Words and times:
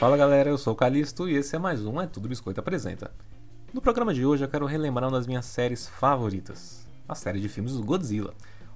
Fala 0.00 0.16
galera, 0.16 0.48
eu 0.48 0.56
sou 0.56 0.72
o 0.72 0.76
Calisto 0.76 1.28
e 1.28 1.34
esse 1.34 1.54
é 1.54 1.58
mais 1.58 1.84
um 1.84 2.00
É 2.00 2.06
Tudo 2.06 2.26
Biscoito 2.26 2.58
Apresenta. 2.58 3.10
No 3.70 3.82
programa 3.82 4.14
de 4.14 4.24
hoje 4.24 4.42
eu 4.42 4.48
quero 4.48 4.64
relembrar 4.64 5.10
uma 5.10 5.18
das 5.18 5.26
minhas 5.26 5.44
séries 5.44 5.86
favoritas, 5.86 6.86
a 7.06 7.14
série 7.14 7.38
de 7.38 7.50
filmes 7.50 7.74
do 7.74 7.82
Godzilla. 7.82 8.32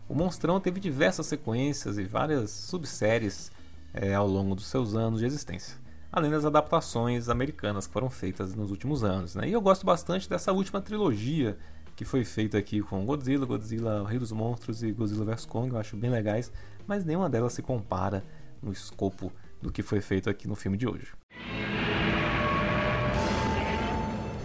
O 0.06 0.14
Monstrão 0.14 0.60
teve 0.60 0.78
diversas 0.78 1.24
sequências 1.24 1.96
e 1.96 2.04
várias 2.04 2.50
subséries 2.50 3.50
é, 3.94 4.12
ao 4.14 4.28
longo 4.28 4.54
dos 4.54 4.66
seus 4.66 4.94
anos 4.94 5.20
de 5.20 5.24
existência, 5.24 5.78
além 6.12 6.30
das 6.30 6.44
adaptações 6.44 7.30
americanas 7.30 7.86
que 7.86 7.94
foram 7.94 8.10
feitas 8.10 8.54
nos 8.54 8.70
últimos 8.70 9.02
anos. 9.02 9.34
Né? 9.34 9.48
E 9.48 9.52
eu 9.54 9.62
gosto 9.62 9.86
bastante 9.86 10.28
dessa 10.28 10.52
última 10.52 10.82
trilogia 10.82 11.56
que 11.96 12.04
foi 12.04 12.22
feita 12.22 12.58
aqui 12.58 12.82
com 12.82 13.02
Godzilla, 13.06 13.46
Godzilla 13.46 14.02
o 14.02 14.04
Rei 14.04 14.18
dos 14.18 14.30
Monstros 14.30 14.82
e 14.82 14.92
Godzilla 14.92 15.24
vs 15.24 15.46
Kong, 15.46 15.70
eu 15.70 15.78
acho 15.78 15.96
bem 15.96 16.10
legais, 16.10 16.52
mas 16.86 17.02
nenhuma 17.02 17.30
delas 17.30 17.54
se 17.54 17.62
compara 17.62 18.22
no 18.62 18.70
escopo 18.70 19.32
do 19.64 19.72
que 19.72 19.82
foi 19.82 20.02
feito 20.02 20.28
aqui 20.28 20.46
no 20.46 20.54
filme 20.54 20.76
de 20.76 20.86
hoje. 20.86 21.12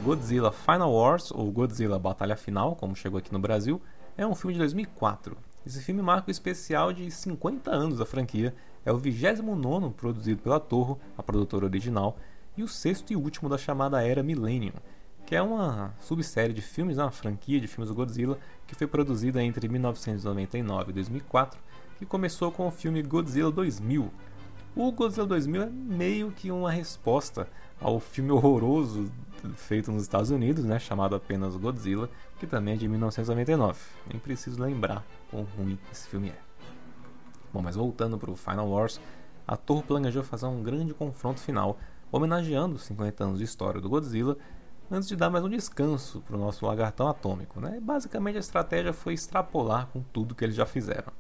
Godzilla 0.02 0.50
Final 0.50 0.94
Wars, 0.94 1.30
ou 1.30 1.52
Godzilla 1.52 2.00
Batalha 2.00 2.38
Final, 2.38 2.74
como 2.78 2.96
chegou 2.96 3.20
aqui 3.20 3.34
no 3.34 3.38
Brasil, 3.38 3.82
é 4.18 4.26
um 4.26 4.34
filme 4.34 4.54
de 4.54 4.60
2004. 4.60 5.38
Esse 5.68 5.82
filme 5.82 6.02
marca 6.02 6.30
o 6.30 6.32
especial 6.32 6.94
de 6.94 7.12
50 7.12 7.70
anos 7.70 8.00
da 8.00 8.06
franquia, 8.06 8.56
é 8.86 8.94
o 8.94 8.98
29 8.98 9.90
produzido 9.90 10.42
pela 10.42 10.58
Torre, 10.58 10.96
a 11.18 11.22
produtora 11.22 11.66
original, 11.66 12.18
e 12.56 12.64
o 12.64 12.68
sexto 12.68 13.12
e 13.12 13.16
último 13.18 13.50
da 13.50 13.58
chamada 13.58 14.02
Era 14.02 14.24
Millennium, 14.24 14.74
que 15.26 15.36
é 15.36 15.42
uma 15.42 15.94
subsérie 16.00 16.56
de 16.56 16.62
filmes, 16.62 16.98
uma 16.98 17.12
franquia 17.12 17.60
de 17.60 17.68
filmes 17.68 17.90
do 17.90 17.96
Godzilla, 17.96 18.40
que 18.66 18.74
foi 18.74 18.88
produzida 18.88 19.44
entre 19.44 19.68
1999 19.68 20.92
e 20.92 20.94
2004, 20.94 21.60
que 21.98 22.06
começou 22.06 22.54
com 22.54 22.66
o 22.66 22.72
filme 22.72 23.04
Godzilla 23.04 23.52
2000, 23.52 24.10
o 24.88 24.94
Godzilla 24.94 25.28
2000 25.28 25.62
é 25.62 25.66
meio 25.66 26.32
que 26.32 26.50
uma 26.50 26.72
resposta 26.72 27.50
ao 27.82 28.00
filme 28.00 28.32
horroroso 28.32 29.12
feito 29.56 29.92
nos 29.92 30.04
Estados 30.04 30.32
Unidos, 30.32 30.64
né, 30.64 30.80
chamado 30.80 31.16
apenas 31.16 31.58
Godzilla, 31.58 32.10
que 32.40 32.48
também 32.48 32.76
é 32.76 32.78
de 32.78 32.88
1999. 32.88 33.78
Nem 34.10 34.18
preciso 34.18 34.62
lembrar 34.62 35.06
quão 35.30 35.46
ruim 35.58 35.78
esse 35.92 36.08
filme 36.08 36.30
é. 36.30 36.38
Bom, 37.52 37.62
mas 37.62 37.76
voltando 37.76 38.18
para 38.18 38.32
o 38.32 38.38
Final 38.38 38.70
Wars, 38.70 39.02
a 39.46 39.58
Torre 39.58 39.84
planejou 39.84 40.24
fazer 40.24 40.46
um 40.46 40.64
grande 40.64 40.94
confronto 40.94 41.42
final, 41.42 41.78
homenageando 42.10 42.76
os 42.76 42.84
50 42.84 43.24
anos 43.24 43.40
de 43.40 43.44
história 43.44 43.82
do 43.82 43.90
Godzilla, 43.90 44.38
antes 44.90 45.10
de 45.10 45.16
dar 45.18 45.30
mais 45.30 45.44
um 45.44 45.50
descanso 45.50 46.22
para 46.22 46.38
o 46.38 46.40
nosso 46.40 46.66
lagartão 46.66 47.10
atômico. 47.10 47.60
Né? 47.60 47.82
Basicamente 47.82 48.38
a 48.38 48.40
estratégia 48.40 48.94
foi 48.94 49.14
extrapolar 49.14 49.88
com 49.88 50.02
tudo 50.02 50.34
que 50.34 50.46
eles 50.46 50.56
já 50.56 50.66
fizeram. 50.66 51.12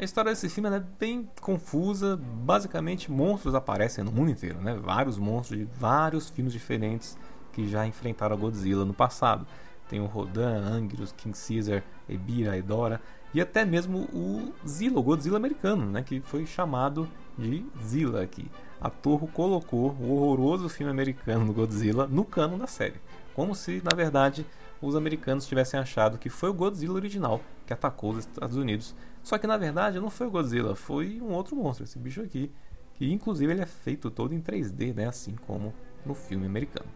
A 0.00 0.04
história 0.04 0.30
desse 0.30 0.48
filme 0.48 0.74
é 0.74 0.82
bem 0.98 1.28
confusa. 1.42 2.16
Basicamente, 2.16 3.12
monstros 3.12 3.54
aparecem 3.54 4.02
no 4.02 4.10
mundo 4.10 4.30
inteiro, 4.30 4.58
né? 4.58 4.74
Vários 4.82 5.18
monstros 5.18 5.58
de 5.58 5.68
vários 5.78 6.30
filmes 6.30 6.54
diferentes 6.54 7.18
que 7.52 7.68
já 7.68 7.86
enfrentaram 7.86 8.34
Godzilla 8.38 8.86
no 8.86 8.94
passado. 8.94 9.46
Tem 9.90 10.00
o 10.00 10.06
Rodan, 10.06 10.64
Anguirus, 10.64 11.12
King 11.12 11.36
Caesar, 11.38 11.82
Ebira, 12.08 12.56
Edora 12.56 12.98
e 13.34 13.42
até 13.42 13.62
mesmo 13.62 14.08
o 14.14 14.54
Zilla, 14.66 14.98
o 14.98 15.02
Godzilla 15.02 15.36
americano, 15.36 15.84
né? 15.84 16.02
Que 16.02 16.22
foi 16.22 16.46
chamado 16.46 17.06
de 17.36 17.62
Zilla 17.84 18.22
aqui. 18.22 18.50
A 18.80 18.88
Torre 18.88 19.26
colocou 19.26 19.94
o 20.00 20.12
horroroso 20.12 20.70
filme 20.70 20.90
americano 20.90 21.44
do 21.44 21.52
Godzilla 21.52 22.06
no 22.06 22.24
cano 22.24 22.56
da 22.56 22.66
série. 22.66 23.02
Como 23.34 23.54
se, 23.54 23.82
na 23.84 23.94
verdade, 23.94 24.46
os 24.80 24.96
americanos 24.96 25.46
tivessem 25.46 25.78
achado 25.78 26.18
que 26.18 26.28
foi 26.28 26.50
o 26.50 26.54
Godzilla 26.54 26.94
original 26.94 27.40
que 27.66 27.72
atacou 27.72 28.12
os 28.12 28.18
Estados 28.18 28.56
Unidos 28.56 28.94
só 29.22 29.38
que 29.38 29.46
na 29.46 29.56
verdade 29.56 30.00
não 30.00 30.10
foi 30.10 30.26
o 30.26 30.30
Godzilla, 30.30 30.74
foi 30.74 31.20
um 31.20 31.32
outro 31.32 31.54
monstro, 31.54 31.84
esse 31.84 31.98
bicho 31.98 32.22
aqui, 32.22 32.50
que 32.94 33.10
inclusive 33.12 33.52
ele 33.52 33.62
é 33.62 33.66
feito 33.66 34.10
todo 34.10 34.34
em 34.34 34.40
3D, 34.40 34.94
né, 34.94 35.06
assim 35.06 35.34
como 35.46 35.74
no 36.04 36.14
filme 36.14 36.46
americano. 36.46 36.88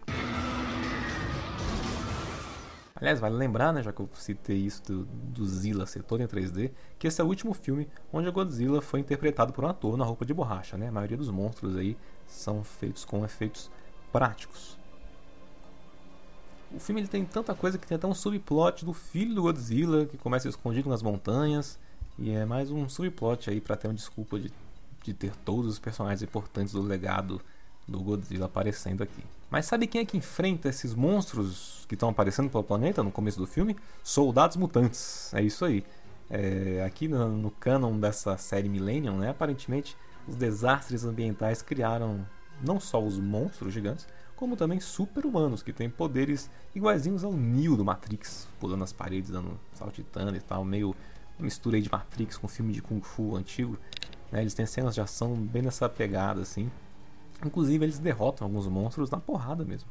Aliás, 2.97 3.19
vale 3.19 3.35
lembrar, 3.35 3.73
né, 3.73 3.83
já 3.83 3.91
que 3.91 3.99
eu 3.99 4.09
citei 4.13 4.57
isso 4.57 4.81
do, 4.83 5.05
do 5.05 5.45
Zilla 5.45 5.85
ser 5.85 6.01
todo 6.01 6.21
em 6.23 6.27
3D, 6.27 6.71
que 6.97 7.07
esse 7.07 7.19
é 7.19 7.23
o 7.23 7.27
último 7.27 7.53
filme 7.53 7.87
onde 8.11 8.29
o 8.29 8.31
Godzilla 8.31 8.81
foi 8.81 9.01
interpretado 9.01 9.51
por 9.51 9.65
um 9.65 9.67
ator 9.67 9.97
na 9.97 10.05
roupa 10.05 10.25
de 10.25 10.33
borracha, 10.33 10.77
né? 10.77 10.87
A 10.87 10.91
maioria 10.91 11.17
dos 11.17 11.29
monstros 11.29 11.75
aí 11.75 11.97
são 12.25 12.63
feitos 12.63 13.03
com 13.03 13.25
efeitos 13.25 13.69
práticos. 14.13 14.79
O 16.75 16.79
filme 16.79 16.99
ele 16.99 17.07
tem 17.07 17.23
tanta 17.23 17.55
coisa 17.55 17.77
que 17.77 17.87
tem 17.87 17.95
até 17.95 18.05
um 18.05 18.13
subplot 18.13 18.83
do 18.83 18.91
filho 18.91 19.33
do 19.33 19.43
Godzilla 19.43 20.05
que 20.05 20.17
começa 20.17 20.49
escondido 20.49 20.89
nas 20.89 21.01
montanhas 21.01 21.79
e 22.19 22.31
é 22.31 22.43
mais 22.43 22.69
um 22.69 22.89
subplot 22.89 23.49
aí 23.49 23.61
para 23.61 23.77
ter 23.77 23.87
uma 23.87 23.93
desculpa 23.93 24.37
de, 24.37 24.51
de 25.01 25.13
ter 25.13 25.33
todos 25.37 25.71
os 25.71 25.79
personagens 25.79 26.21
importantes 26.21 26.73
do 26.73 26.81
legado 26.81 27.41
do 27.87 28.01
Godzilla 28.01 28.47
aparecendo 28.47 29.01
aqui. 29.03 29.23
Mas 29.49 29.67
sabe 29.67 29.87
quem 29.87 30.01
é 30.01 30.05
que 30.05 30.17
enfrenta 30.17 30.67
esses 30.67 30.93
monstros 30.93 31.85
que 31.87 31.93
estão 31.93 32.09
aparecendo 32.09 32.49
pelo 32.49 32.63
planeta 32.63 33.01
no 33.01 33.11
começo 33.11 33.37
do 33.37 33.47
filme? 33.47 33.77
Soldados 34.03 34.57
mutantes. 34.57 35.33
É 35.33 35.41
isso 35.41 35.63
aí. 35.63 35.81
É, 36.29 36.83
aqui 36.85 37.07
no, 37.07 37.29
no 37.29 37.51
canon 37.51 37.97
dessa 37.97 38.35
série 38.35 38.67
Millennium, 38.67 39.19
né, 39.19 39.29
aparentemente 39.29 39.95
os 40.27 40.35
desastres 40.35 41.05
ambientais 41.05 41.61
criaram 41.61 42.27
não 42.61 42.81
só 42.81 43.01
os 43.01 43.17
monstros 43.17 43.73
gigantes, 43.73 44.05
como 44.35 44.55
também 44.55 44.79
super-humanos 44.79 45.63
que 45.63 45.71
têm 45.71 45.89
poderes 45.89 46.49
iguaizinhos 46.73 47.23
ao 47.23 47.33
Neo 47.33 47.77
do 47.77 47.85
Matrix, 47.85 48.47
pulando 48.59 48.83
as 48.83 48.91
paredes, 48.91 49.29
dando 49.29 49.59
saltitando 49.73 50.35
e 50.35 50.41
tal, 50.41 50.65
meio 50.65 50.95
mistura 51.39 51.79
de 51.81 51.91
Matrix 51.91 52.37
com 52.37 52.47
filme 52.47 52.73
de 52.73 52.81
Kung 52.81 53.01
Fu 53.01 53.35
antigo. 53.35 53.77
Né? 54.31 54.41
Eles 54.41 54.53
têm 54.53 54.65
cenas 54.65 54.95
de 54.95 55.01
ação 55.01 55.35
bem 55.35 55.61
nessa 55.61 55.87
pegada, 55.87 56.41
assim. 56.41 56.69
Inclusive, 57.45 57.83
eles 57.83 57.99
derrotam 57.99 58.47
alguns 58.47 58.67
monstros 58.67 59.09
na 59.09 59.19
porrada 59.19 59.65
mesmo. 59.65 59.89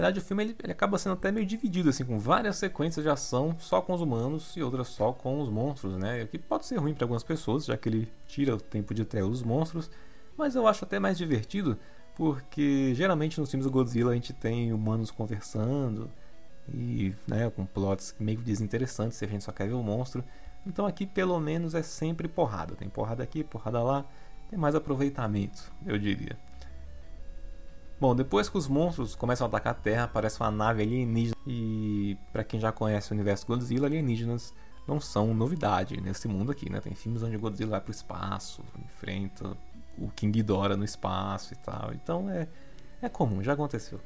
Verdade, 0.00 0.18
o 0.18 0.22
filme 0.22 0.44
ele, 0.44 0.56
ele, 0.62 0.72
acaba 0.72 0.98
sendo 0.98 1.14
até 1.14 1.30
meio 1.30 1.46
dividido, 1.46 1.88
assim, 1.88 2.04
com 2.04 2.18
várias 2.18 2.56
sequências 2.56 3.04
de 3.04 3.10
ação 3.10 3.56
só 3.58 3.80
com 3.80 3.92
os 3.94 4.00
humanos 4.00 4.56
e 4.56 4.62
outras 4.62 4.88
só 4.88 5.12
com 5.12 5.40
os 5.40 5.48
monstros, 5.48 5.96
né? 5.96 6.22
O 6.22 6.28
que 6.28 6.38
pode 6.38 6.66
ser 6.66 6.76
ruim 6.76 6.94
para 6.94 7.04
algumas 7.04 7.22
pessoas, 7.22 7.64
já 7.64 7.76
que 7.76 7.88
ele 7.88 8.12
tira 8.26 8.54
o 8.54 8.60
tempo 8.60 8.94
de 8.94 9.04
tela 9.04 9.28
dos 9.28 9.42
monstros, 9.42 9.90
mas 10.36 10.54
eu 10.54 10.66
acho 10.66 10.84
até 10.84 10.98
mais 10.98 11.18
divertido 11.18 11.78
porque 12.18 12.92
geralmente 12.96 13.38
nos 13.40 13.48
filmes 13.48 13.64
do 13.64 13.70
Godzilla 13.70 14.10
a 14.10 14.14
gente 14.14 14.32
tem 14.32 14.72
humanos 14.72 15.08
conversando 15.08 16.10
e 16.68 17.14
né, 17.28 17.48
com 17.48 17.64
plots 17.64 18.12
meio 18.18 18.40
desinteressantes 18.40 19.16
se 19.16 19.24
a 19.24 19.28
gente 19.28 19.44
só 19.44 19.52
quer 19.52 19.68
ver 19.68 19.74
o 19.74 19.82
monstro. 19.82 20.24
Então 20.66 20.84
aqui 20.84 21.06
pelo 21.06 21.38
menos 21.38 21.76
é 21.76 21.82
sempre 21.82 22.26
porrada. 22.26 22.74
Tem 22.74 22.88
porrada 22.88 23.22
aqui, 23.22 23.44
porrada 23.44 23.80
lá, 23.80 24.04
tem 24.50 24.58
mais 24.58 24.74
aproveitamento, 24.74 25.72
eu 25.86 25.96
diria. 25.96 26.36
Bom, 28.00 28.14
depois 28.14 28.48
que 28.48 28.56
os 28.56 28.68
monstros 28.68 29.16
começam 29.16 29.44
a 29.44 29.48
atacar 29.48 29.72
a 29.72 29.74
Terra, 29.74 30.04
aparece 30.04 30.40
uma 30.40 30.52
nave 30.52 30.82
alienígena. 30.82 31.36
E 31.44 32.16
para 32.32 32.44
quem 32.44 32.60
já 32.60 32.70
conhece 32.70 33.10
o 33.10 33.14
universo 33.14 33.44
Godzilla, 33.44 33.88
alienígenas 33.88 34.54
não 34.86 35.00
são 35.00 35.34
novidade 35.34 36.00
nesse 36.00 36.28
mundo 36.28 36.52
aqui, 36.52 36.70
né? 36.70 36.80
Tem 36.80 36.94
filmes 36.94 37.24
onde 37.24 37.36
Godzilla 37.36 37.72
vai 37.72 37.80
para 37.80 37.90
o 37.90 37.94
espaço, 37.94 38.62
enfrenta 38.78 39.56
o 39.98 40.08
King 40.10 40.30
Ghidorah 40.30 40.76
no 40.76 40.84
espaço 40.84 41.54
e 41.54 41.56
tal. 41.56 41.92
Então 41.92 42.30
é, 42.30 42.46
é 43.02 43.08
comum, 43.08 43.42
já 43.42 43.54
aconteceu. 43.54 44.00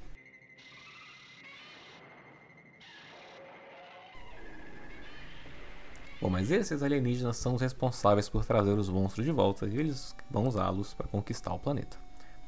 Bom, 6.18 6.30
mas 6.30 6.50
esses 6.50 6.82
alienígenas 6.82 7.36
são 7.36 7.56
os 7.56 7.60
responsáveis 7.60 8.28
por 8.28 8.44
trazer 8.44 8.78
os 8.78 8.88
monstros 8.88 9.26
de 9.26 9.32
volta 9.32 9.66
e 9.66 9.76
eles 9.76 10.16
vão 10.30 10.46
usá-los 10.46 10.94
para 10.94 11.08
conquistar 11.08 11.52
o 11.52 11.58
planeta. 11.58 11.98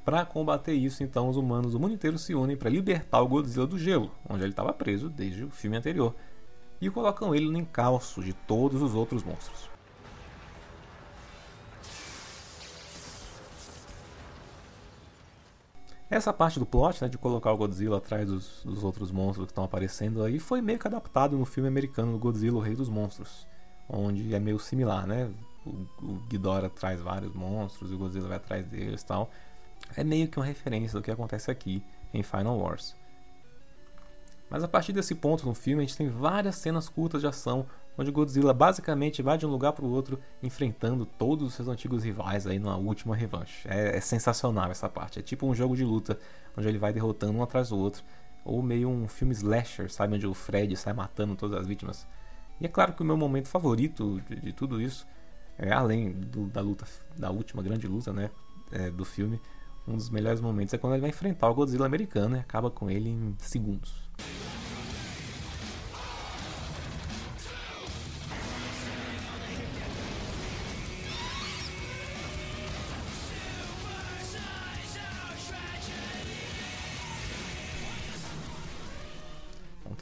Para 0.05 0.27
combater 0.27 0.75
isso, 0.75 1.03
então, 1.03 1.31
os 1.31 1.37
humanos 1.37 1.73
do 1.73 1.81
mundo 1.81 1.95
inteiro 1.95 2.19
se 2.19 2.35
unem 2.35 2.56
para 2.56 2.69
libertar 2.69 3.21
o 3.23 3.29
Godzilla 3.29 3.67
do 3.67 3.79
gelo, 3.79 4.11
onde 4.29 4.43
ele 4.43 4.53
estava 4.53 4.73
preso 4.73 5.09
desde 5.09 5.45
o 5.45 5.51
filme 5.51 5.79
anterior, 5.79 6.15
e 6.79 6.91
colocam 6.91 7.35
ele 7.35 7.51
no 7.51 7.59
encalço 7.59 8.23
de 8.23 8.35
todos 8.35 8.83
os 8.83 8.95
outros 8.95 9.23
monstros. 9.23 9.71
Essa 16.11 16.35
parte 16.35 16.59
do 16.59 16.67
plot, 16.67 17.03
né, 17.03 17.09
de 17.09 17.17
colocar 17.17 17.51
o 17.51 17.56
Godzilla 17.56 17.97
atrás 17.97 18.29
dos, 18.29 18.62
dos 18.62 18.85
outros 18.85 19.11
monstros 19.11 19.47
que 19.47 19.53
estão 19.53 19.65
aparecendo 19.65 20.23
aí, 20.23 20.39
foi 20.39 20.61
meio 20.61 20.79
que 20.79 20.87
adaptado 20.87 21.37
no 21.37 21.47
filme 21.47 21.69
americano 21.69 22.19
Godzilla, 22.19 22.59
o 22.59 22.61
Rei 22.61 22.77
dos 22.77 22.91
Monstros, 22.91 23.49
onde 23.89 24.35
é 24.35 24.39
meio 24.39 24.59
similar, 24.59 25.06
né? 25.06 25.31
O, 25.65 25.71
o 26.03 26.21
Ghidorah 26.29 26.69
traz 26.69 27.01
vários 27.01 27.35
monstros 27.35 27.91
e 27.91 27.95
o 27.95 27.99
Godzilla 27.99 28.29
vai 28.29 28.37
atrás 28.37 28.67
deles 28.67 29.01
e 29.01 29.06
tal. 29.06 29.31
É 29.96 30.02
meio 30.02 30.28
que 30.28 30.38
uma 30.38 30.46
referência 30.46 30.98
do 30.98 31.02
que 31.02 31.10
acontece 31.10 31.50
aqui 31.50 31.82
em 32.12 32.22
Final 32.22 32.58
Wars. 32.58 32.96
Mas 34.50 34.62
a 34.62 34.69
partir 34.69 34.92
desse 34.92 35.14
ponto 35.14 35.46
no 35.46 35.54
filme, 35.54 35.82
a 35.82 35.86
gente 35.86 35.96
tem 35.96 36.08
várias 36.08 36.56
cenas 36.56 36.88
curtas 36.88 37.20
de 37.20 37.26
ação 37.26 37.66
onde 37.96 38.10
Godzilla 38.10 38.52
basicamente 38.52 39.22
vai 39.22 39.38
de 39.38 39.46
um 39.46 39.50
lugar 39.50 39.72
para 39.72 39.84
o 39.84 39.90
outro 39.90 40.19
enfrentando 40.42 41.06
todos 41.06 41.48
os 41.48 41.54
seus 41.54 41.69
antigos 41.69 42.02
rivais 42.02 42.46
aí 42.46 42.58
numa 42.58 42.76
última 42.76 43.14
revanche. 43.14 43.66
É, 43.69 43.96
é, 43.96 44.00
sensacional 44.00 44.70
essa 44.70 44.88
parte. 44.88 45.19
É 45.19 45.22
tipo 45.22 45.46
um 45.46 45.54
jogo 45.54 45.76
de 45.76 45.84
luta 45.84 46.19
onde 46.56 46.69
ele 46.69 46.78
vai 46.78 46.92
derrotando 46.92 47.38
um 47.38 47.42
atrás 47.42 47.69
do 47.69 47.78
outro, 47.78 48.02
ou 48.44 48.62
meio 48.62 48.88
um 48.88 49.08
filme 49.08 49.32
slasher, 49.32 49.90
sabe 49.90 50.16
onde 50.16 50.26
o 50.26 50.34
Fred 50.34 50.76
sai 50.76 50.92
matando 50.92 51.34
todas 51.34 51.60
as 51.60 51.66
vítimas. 51.66 52.06
E 52.60 52.66
é 52.66 52.69
claro 52.69 52.92
que 52.92 53.02
o 53.02 53.04
meu 53.04 53.16
momento 53.16 53.48
favorito 53.48 54.20
de, 54.28 54.36
de 54.36 54.52
tudo 54.52 54.81
isso, 54.81 55.06
é, 55.58 55.72
além 55.72 56.12
do, 56.12 56.46
da 56.46 56.60
luta, 56.60 56.86
da 57.16 57.31
última 57.31 57.62
grande 57.62 57.86
luta 57.86 58.12
né, 58.12 58.31
é, 58.70 58.90
do 58.90 59.04
filme, 59.04 59.40
um 59.86 59.96
dos 59.96 60.10
melhores 60.10 60.40
momentos 60.40 60.72
é 60.75 60.78
quando 60.78 60.94
ele 60.94 61.02
vai 61.02 61.10
enfrentar 61.10 61.48
o 61.48 61.54
Godzilla 61.54 61.86
americano 61.86 62.36
e 62.36 62.40
acaba 62.40 62.70
com 62.70 62.90
ele 62.90 63.10
em 63.10 63.34
segundos. 63.38 64.04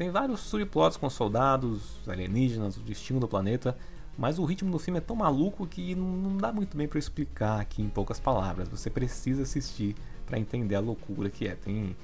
tem 0.02 0.10
vários 0.10 0.40
subplots 0.40 0.96
com 0.96 1.08
soldados, 1.08 1.96
alienígenas, 2.08 2.76
o 2.76 2.80
destino 2.80 3.20
do 3.20 3.28
planeta, 3.28 3.78
mas 4.16 4.38
o 4.38 4.44
ritmo 4.44 4.70
do 4.70 4.78
filme 4.78 4.98
é 4.98 5.00
tão 5.00 5.16
maluco 5.16 5.66
que 5.66 5.94
não 5.94 6.36
dá 6.36 6.52
muito 6.52 6.76
bem 6.76 6.86
para 6.86 6.98
explicar 6.98 7.60
aqui 7.60 7.82
em 7.82 7.88
poucas 7.88 8.20
palavras. 8.20 8.68
Você 8.68 8.90
precisa 8.90 9.42
assistir 9.42 9.94
para 10.26 10.38
entender 10.38 10.74
a 10.74 10.80
loucura 10.80 11.30
que 11.30 11.46
é. 11.48 11.54
Tem 11.54 11.96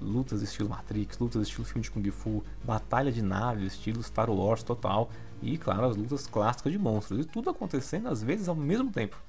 lutas 0.00 0.42
estilo 0.42 0.68
Matrix, 0.68 1.18
lutas 1.18 1.42
estilo 1.42 1.64
filme 1.64 1.82
de 1.82 1.90
Kung 1.90 2.10
Fu, 2.10 2.42
batalha 2.64 3.12
de 3.12 3.22
naves, 3.22 3.74
estilo 3.74 4.02
Star 4.02 4.30
Wars 4.30 4.62
total, 4.62 5.10
e 5.42 5.58
claro, 5.58 5.86
as 5.86 5.96
lutas 5.96 6.26
clássicas 6.26 6.72
de 6.72 6.78
monstros, 6.78 7.20
e 7.20 7.28
tudo 7.28 7.50
acontecendo 7.50 8.08
às 8.08 8.22
vezes 8.22 8.48
ao 8.48 8.54
mesmo 8.54 8.90
tempo. 8.90 9.20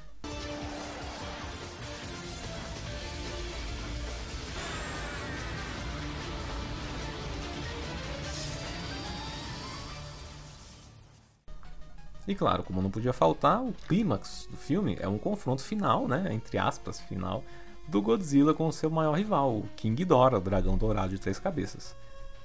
E 12.32 12.36
claro, 12.36 12.64
como 12.64 12.82
não 12.82 12.90
podia 12.90 13.12
faltar, 13.12 13.62
o 13.62 13.74
clímax 13.90 14.48
do 14.50 14.56
filme 14.56 14.96
é 15.02 15.06
um 15.06 15.18
confronto 15.18 15.62
final, 15.62 16.08
né, 16.08 16.30
entre 16.32 16.58
aspas, 16.58 17.02
final, 17.02 17.44
do 17.90 18.02
Godzilla 18.02 18.54
com 18.54 18.70
o 18.70 18.72
seu 18.72 18.90
maior 18.90 19.18
rival, 19.18 19.58
o 19.58 19.70
King 19.76 19.98
Ghidorah, 19.98 20.38
o 20.38 20.40
dragão 20.40 20.78
dourado 20.78 21.10
de 21.10 21.20
três 21.20 21.38
cabeças. 21.38 21.94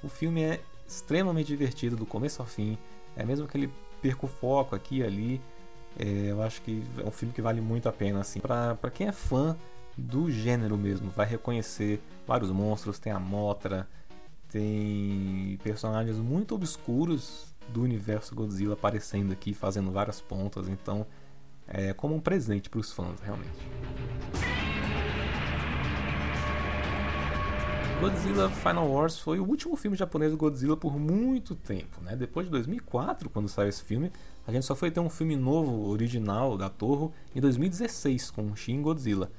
O 0.03 0.09
filme 0.09 0.43
é 0.43 0.59
extremamente 0.85 1.47
divertido 1.47 1.95
do 1.95 2.05
começo 2.05 2.41
ao 2.41 2.45
fim, 2.45 2.77
é 3.15 3.23
mesmo 3.23 3.47
que 3.47 3.57
ele 3.57 3.71
perca 4.01 4.25
o 4.25 4.27
foco 4.27 4.75
aqui 4.75 4.97
e 4.97 5.03
ali, 5.03 5.41
é, 5.97 6.31
eu 6.31 6.43
acho 6.43 6.61
que 6.63 6.83
é 6.97 7.07
um 7.07 7.11
filme 7.11 7.33
que 7.33 7.41
vale 7.41 7.61
muito 7.61 7.87
a 7.87 7.93
pena, 7.93 8.19
assim, 8.19 8.41
para 8.41 8.91
quem 8.93 9.07
é 9.07 9.13
fã 9.13 9.55
do 9.97 10.29
gênero 10.29 10.77
mesmo, 10.77 11.09
vai 11.11 11.25
reconhecer 11.25 12.01
vários 12.27 12.51
monstros, 12.51 12.99
tem 12.99 13.13
a 13.13 13.19
Motra, 13.21 13.87
tem 14.49 15.57
personagens 15.63 16.17
muito 16.17 16.55
obscuros 16.55 17.55
do 17.69 17.81
universo 17.81 18.33
Godzilla 18.33 18.73
aparecendo 18.73 19.31
aqui, 19.31 19.53
fazendo 19.53 19.91
várias 19.91 20.21
pontas, 20.21 20.67
então 20.67 21.05
é 21.67 21.93
como 21.93 22.15
um 22.15 22.19
presente 22.19 22.69
para 22.69 22.79
os 22.79 22.91
fãs, 22.91 23.19
realmente. 23.21 23.67
Godzilla 27.99 28.47
Final 28.51 28.91
Wars 28.91 29.17
foi 29.17 29.39
o 29.39 29.43
último 29.43 29.75
filme 29.75 29.97
japonês 29.97 30.31
do 30.31 30.37
Godzilla 30.37 30.77
por 30.77 30.99
muito 30.99 31.55
tempo, 31.55 31.99
né? 31.99 32.15
Depois 32.15 32.45
de 32.45 32.51
2004, 32.51 33.27
quando 33.27 33.49
saiu 33.49 33.69
esse 33.69 33.83
filme, 33.83 34.11
a 34.45 34.51
gente 34.51 34.65
só 34.65 34.75
foi 34.75 34.91
ter 34.91 34.99
um 34.99 35.09
filme 35.09 35.35
novo, 35.35 35.89
original, 35.89 36.55
da 36.55 36.69
Torre, 36.69 37.11
em 37.35 37.41
2016, 37.41 38.29
com 38.29 38.55
Shin 38.55 38.83
Godzilla. 38.83 39.31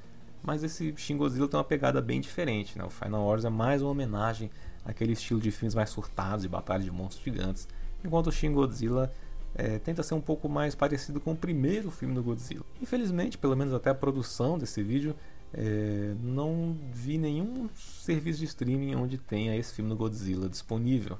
Mas 0.43 0.61
esse 0.61 0.93
Shin 0.97 1.15
Godzilla 1.15 1.47
tem 1.47 1.57
uma 1.57 1.63
pegada 1.63 2.01
bem 2.01 2.19
diferente, 2.19 2.77
né? 2.77 2.83
O 2.83 2.89
Final 2.89 3.25
Wars 3.25 3.45
é 3.45 3.49
mais 3.49 3.81
uma 3.81 3.91
homenagem 3.91 4.51
àquele 4.83 5.13
estilo 5.13 5.39
de 5.39 5.51
filmes 5.51 5.73
mais 5.73 5.89
surtados 5.89 6.43
e 6.43 6.49
batalhas 6.49 6.83
de 6.83 6.91
monstros 6.91 7.23
gigantes 7.23 7.65
enquanto 8.03 8.31
Shin 8.31 8.51
Godzilla 8.51 9.11
é, 9.55 9.79
tenta 9.79 10.03
ser 10.03 10.13
um 10.13 10.21
pouco 10.21 10.47
mais 10.47 10.75
parecido 10.75 11.19
com 11.19 11.31
o 11.31 11.35
primeiro 11.35 11.89
filme 11.91 12.13
do 12.13 12.23
Godzilla. 12.23 12.65
Infelizmente, 12.81 13.37
pelo 13.37 13.55
menos 13.55 13.73
até 13.73 13.89
a 13.89 13.95
produção 13.95 14.57
desse 14.57 14.81
vídeo, 14.83 15.15
é, 15.53 16.13
não 16.21 16.77
vi 16.91 17.17
nenhum 17.17 17.69
serviço 17.75 18.39
de 18.39 18.45
streaming 18.45 18.95
onde 18.95 19.17
tenha 19.17 19.55
esse 19.55 19.73
filme 19.73 19.89
do 19.89 19.95
Godzilla 19.95 20.47
disponível, 20.47 21.17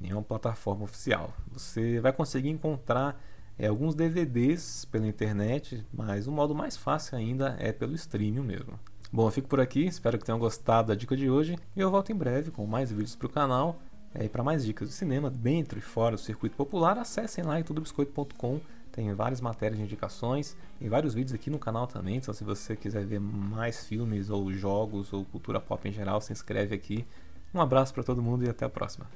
nenhuma 0.00 0.22
plataforma 0.22 0.84
oficial. 0.84 1.34
Você 1.52 2.00
vai 2.00 2.12
conseguir 2.12 2.50
encontrar 2.50 3.20
é, 3.58 3.66
alguns 3.66 3.94
DVDs 3.94 4.84
pela 4.86 5.06
internet, 5.06 5.84
mas 5.92 6.26
o 6.26 6.32
modo 6.32 6.54
mais 6.54 6.76
fácil 6.76 7.18
ainda 7.18 7.56
é 7.58 7.72
pelo 7.72 7.94
streaming 7.94 8.40
mesmo. 8.40 8.78
Bom, 9.12 9.28
eu 9.28 9.30
fico 9.30 9.48
por 9.48 9.60
aqui, 9.60 9.86
espero 9.86 10.18
que 10.18 10.24
tenham 10.24 10.38
gostado 10.38 10.88
da 10.88 10.94
dica 10.94 11.16
de 11.16 11.30
hoje 11.30 11.56
e 11.76 11.80
eu 11.80 11.90
volto 11.90 12.10
em 12.10 12.16
breve 12.16 12.50
com 12.50 12.66
mais 12.66 12.90
vídeos 12.90 13.14
para 13.14 13.26
o 13.26 13.30
canal. 13.30 13.80
É, 14.14 14.24
e 14.24 14.28
para 14.28 14.44
mais 14.44 14.64
dicas 14.64 14.88
de 14.88 14.94
cinema 14.94 15.28
dentro 15.28 15.78
e 15.78 15.82
fora 15.82 16.14
do 16.14 16.22
circuito 16.22 16.56
popular, 16.56 16.96
acessem 16.98 17.42
lá 17.42 17.60
tudobiscoito.com. 17.62 18.60
Tem 18.92 19.12
várias 19.12 19.40
matérias 19.40 19.76
de 19.76 19.84
indicações, 19.84 20.56
tem 20.78 20.88
vários 20.88 21.14
vídeos 21.14 21.34
aqui 21.34 21.50
no 21.50 21.58
canal 21.58 21.88
também. 21.88 22.16
Então, 22.16 22.32
se 22.32 22.44
você 22.44 22.76
quiser 22.76 23.04
ver 23.04 23.18
mais 23.18 23.84
filmes 23.84 24.30
ou 24.30 24.52
jogos 24.52 25.12
ou 25.12 25.24
cultura 25.24 25.60
pop 25.60 25.88
em 25.88 25.92
geral, 25.92 26.20
se 26.20 26.32
inscreve 26.32 26.76
aqui. 26.76 27.04
Um 27.52 27.60
abraço 27.60 27.92
para 27.92 28.04
todo 28.04 28.22
mundo 28.22 28.44
e 28.44 28.48
até 28.48 28.64
a 28.64 28.68
próxima. 28.68 29.06